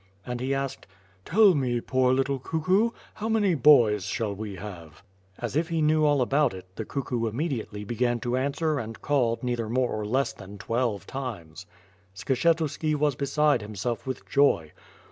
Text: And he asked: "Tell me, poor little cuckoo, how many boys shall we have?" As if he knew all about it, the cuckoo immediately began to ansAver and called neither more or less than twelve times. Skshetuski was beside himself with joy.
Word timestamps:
And 0.25 0.39
he 0.39 0.51
asked: 0.51 0.87
"Tell 1.25 1.53
me, 1.53 1.79
poor 1.79 2.11
little 2.11 2.39
cuckoo, 2.39 2.89
how 3.13 3.29
many 3.29 3.53
boys 3.53 4.03
shall 4.03 4.33
we 4.33 4.55
have?" 4.55 5.03
As 5.37 5.55
if 5.55 5.69
he 5.69 5.79
knew 5.79 6.05
all 6.05 6.23
about 6.23 6.55
it, 6.55 6.65
the 6.75 6.85
cuckoo 6.85 7.27
immediately 7.27 7.83
began 7.83 8.19
to 8.21 8.31
ansAver 8.35 8.79
and 8.83 8.99
called 8.99 9.43
neither 9.43 9.69
more 9.69 9.91
or 9.91 10.07
less 10.07 10.33
than 10.33 10.57
twelve 10.57 11.05
times. 11.05 11.67
Skshetuski 12.15 12.95
was 12.95 13.13
beside 13.13 13.61
himself 13.61 14.07
with 14.07 14.27
joy. 14.27 14.71